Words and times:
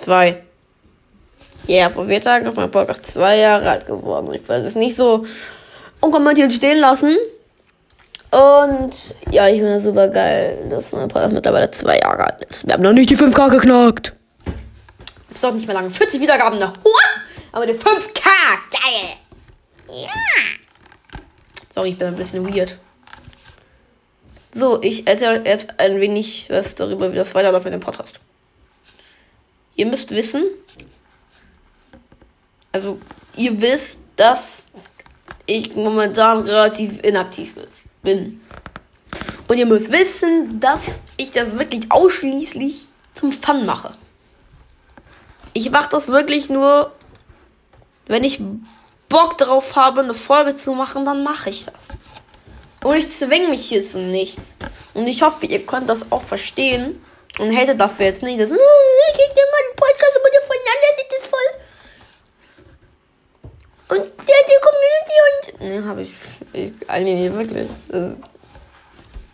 Zwei. 0.00 0.42
Ja, 1.66 1.76
yeah, 1.76 1.90
vor 1.90 2.06
vier 2.06 2.22
Tagen 2.22 2.46
ist 2.46 2.56
mein 2.56 2.70
Podcast 2.70 3.04
zwei 3.04 3.36
Jahre 3.36 3.68
alt 3.68 3.86
geworden. 3.86 4.32
Ich 4.32 4.48
will 4.48 4.56
es 4.56 4.74
nicht 4.74 4.96
so 4.96 5.26
unkommentiert 6.00 6.52
stehen 6.54 6.78
lassen. 6.78 7.18
Und 8.30 8.92
ja, 9.30 9.46
ich 9.48 9.58
finde 9.58 9.74
das 9.74 9.84
super 9.84 10.08
geil, 10.08 10.66
dass 10.70 10.92
mein 10.92 11.08
Podcast 11.08 11.34
mittlerweile 11.34 11.70
zwei 11.70 11.98
Jahre 11.98 12.24
alt 12.24 12.44
ist. 12.48 12.66
Wir 12.66 12.72
haben 12.72 12.82
noch 12.82 12.94
nicht 12.94 13.10
die 13.10 13.16
5K 13.16 13.50
geknackt. 13.50 14.14
Ist 15.34 15.44
doch 15.44 15.52
nicht 15.52 15.66
mehr 15.66 15.74
lange. 15.74 15.90
40 15.90 16.18
Wiedergaben 16.20 16.58
noch. 16.58 16.72
Aber 17.52 17.66
die 17.66 17.74
5K. 17.74 18.22
Geil. 18.70 19.08
Ja. 19.88 20.08
Sorry, 21.74 21.90
ich 21.90 21.98
bin 21.98 22.08
ein 22.08 22.16
bisschen 22.16 22.46
weird. 22.54 22.78
So, 24.54 24.80
ich 24.82 25.06
erzähle 25.06 25.42
jetzt 25.44 25.74
ein 25.78 26.00
wenig 26.00 26.48
was 26.48 26.74
darüber, 26.74 27.12
wie 27.12 27.16
das 27.16 27.34
weiterläuft 27.34 27.66
in 27.66 27.72
dem 27.72 27.80
Podcast. 27.80 28.18
Ihr 29.76 29.86
müsst 29.86 30.10
wissen, 30.10 30.44
also 32.72 32.98
ihr 33.36 33.60
wisst, 33.60 34.00
dass 34.16 34.68
ich 35.46 35.74
momentan 35.74 36.38
relativ 36.40 37.02
inaktiv 37.02 37.54
bin. 38.02 38.40
Und 39.48 39.58
ihr 39.58 39.66
müsst 39.66 39.90
wissen, 39.90 40.60
dass 40.60 40.80
ich 41.16 41.32
das 41.32 41.58
wirklich 41.58 41.90
ausschließlich 41.90 42.86
zum 43.14 43.32
Fun 43.32 43.66
mache. 43.66 43.94
Ich 45.52 45.70
mache 45.70 45.88
das 45.90 46.06
wirklich 46.08 46.48
nur, 46.48 46.92
wenn 48.06 48.22
ich 48.22 48.40
Bock 49.08 49.36
darauf 49.38 49.74
habe, 49.74 50.02
eine 50.02 50.14
Folge 50.14 50.54
zu 50.54 50.72
machen, 50.74 51.04
dann 51.04 51.24
mache 51.24 51.50
ich 51.50 51.64
das. 51.64 51.74
Und 52.84 52.96
ich 52.96 53.08
zwinge 53.08 53.48
mich 53.48 53.68
hier 53.68 53.82
zu 53.82 53.98
nichts. 53.98 54.56
Und 54.94 55.06
ich 55.08 55.22
hoffe, 55.22 55.46
ihr 55.46 55.66
könnt 55.66 55.90
das 55.90 56.12
auch 56.12 56.22
verstehen. 56.22 57.02
Und 57.40 57.56
hatet 57.56 57.80
dafür 57.80 58.04
jetzt 58.04 58.22
nicht, 58.22 58.38
dass, 58.38 58.50
äh, 58.50 58.54
geht 58.54 59.32
dir 59.34 59.46
mal 59.50 59.62
einen 59.66 59.76
Podcast 59.76 60.12
die 60.14 60.46
voneinander, 60.46 60.88
sieht 60.98 61.10
das 61.10 61.26
voll. 61.26 61.50
Und 63.88 64.04
der 64.28 64.40
die 64.46 64.60
Community 64.68 65.16
und. 65.26 65.60
Ne, 65.62 65.84
habe 65.88 66.02
ich, 66.02 66.14
ich. 66.52 66.72
Nee, 66.86 67.32
wirklich. 67.32 67.68
Das, 67.88 68.14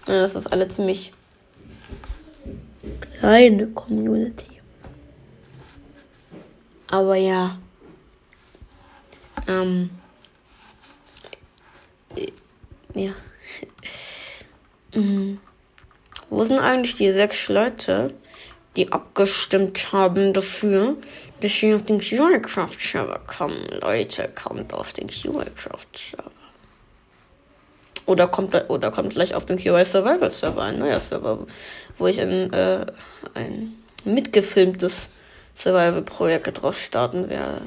das 0.07 0.35
ist 0.37 0.53
alle 0.53 0.69
ziemlich 0.69 1.13
kleine 3.19 3.67
Community. 3.69 4.63
Aber 6.89 7.17
ja. 7.17 7.59
Ähm. 9.49 9.91
Ja. 12.95 13.13
Mhm. 14.95 15.41
Wo 16.31 16.45
sind 16.45 16.59
eigentlich 16.59 16.97
die 16.97 17.13
sechs 17.13 17.49
Leute, 17.49 18.13
die 18.77 18.93
abgestimmt 18.93 19.93
haben 19.93 20.33
dafür, 20.33 20.97
dass 21.41 21.53
sie 21.53 21.75
auf 21.75 21.85
den 21.85 21.99
QI-Craft-Server 21.99 23.21
kommen? 23.27 23.67
Leute, 23.81 24.29
kommt 24.35 24.73
auf 24.75 24.93
den 24.93 25.07
QI-Craft-Server. 25.07 26.31
Oder 28.07 28.29
kommt, 28.29 28.55
oder 28.69 28.91
kommt 28.93 29.11
gleich 29.11 29.35
auf 29.35 29.45
den 29.45 29.59
QI 29.59 29.85
Survival 29.85 30.31
Server, 30.31 30.63
ein 30.63 30.79
neuer 30.79 31.01
Server, 31.01 31.45
wo 31.99 32.07
ich 32.07 32.21
ein, 32.21 32.53
äh, 32.53 32.87
ein 33.35 33.75
mitgefilmtes 34.05 35.11
Survival-Projekt 35.59 36.63
draus 36.63 36.81
starten 36.81 37.29
werde. 37.29 37.63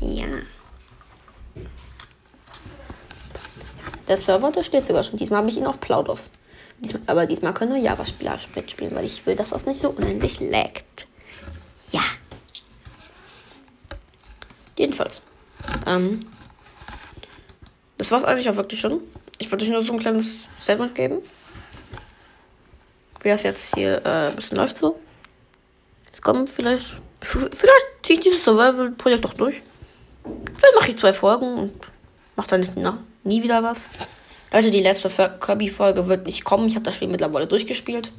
Ja. 0.00 0.26
Der 4.08 4.16
Server, 4.16 4.50
der 4.50 4.64
steht 4.64 4.84
sogar 4.84 5.04
schon. 5.04 5.18
Diesmal 5.18 5.38
habe 5.38 5.50
ich 5.50 5.56
ihn 5.56 5.66
auf 5.66 5.78
Plaudos. 5.78 6.30
Diesmal, 6.80 7.02
aber 7.06 7.26
diesmal 7.26 7.54
können 7.54 7.72
nur 7.72 7.80
Java-Spieler 7.80 8.38
spielen, 8.38 8.94
weil 8.94 9.04
ich 9.04 9.26
will, 9.26 9.34
dass 9.34 9.50
das 9.50 9.66
nicht 9.66 9.80
so 9.80 9.90
unendlich 9.90 10.40
laggt. 10.40 11.06
Ja. 11.90 12.02
Jedenfalls. 14.76 15.22
Ähm, 15.86 16.26
das 17.96 18.10
war's 18.12 18.24
eigentlich 18.24 18.48
auch 18.48 18.56
wirklich 18.56 18.80
schon. 18.80 19.00
Ich 19.38 19.50
wollte 19.50 19.64
euch 19.64 19.70
nur 19.70 19.84
so 19.84 19.92
ein 19.92 19.98
kleines 19.98 20.36
Statement 20.62 20.94
geben. 20.94 21.18
Wie 23.22 23.28
es 23.28 23.42
jetzt 23.42 23.74
hier 23.74 24.00
äh, 24.04 24.28
ein 24.28 24.36
bisschen 24.36 24.56
läuft 24.56 24.78
so. 24.78 24.98
Es 26.12 26.22
kommt 26.22 26.48
vielleicht. 26.48 26.96
Vielleicht 27.20 27.86
ziehe 28.04 28.18
ich 28.18 28.24
dieses 28.24 28.44
Survival-Projekt 28.44 29.24
doch 29.24 29.34
durch. 29.34 29.60
Vielleicht 30.56 30.74
mache 30.76 30.90
ich 30.92 30.98
zwei 30.98 31.12
Folgen 31.12 31.58
und 31.58 31.72
mache 32.36 32.48
dann 32.48 32.60
nicht, 32.60 32.76
nie 33.24 33.42
wieder 33.42 33.62
was. 33.64 33.88
Leute, 34.50 34.70
die 34.70 34.80
letzte 34.80 35.10
Kirby-Folge 35.10 36.08
wird 36.08 36.26
nicht 36.26 36.44
kommen. 36.44 36.68
Ich 36.68 36.74
habe 36.74 36.84
das 36.84 36.94
Spiel 36.94 37.08
mittlerweile 37.08 37.46
durchgespielt. 37.46 38.12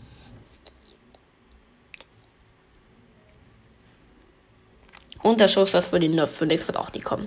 Und 5.22 5.40
der 5.40 5.48
Schuss, 5.48 5.72
das 5.72 5.88
für 5.88 6.00
den 6.00 6.16
Nerf 6.16 6.38
Phoenix 6.38 6.68
wird 6.68 6.78
auch 6.78 6.94
nie 6.94 7.02
kommen. 7.02 7.18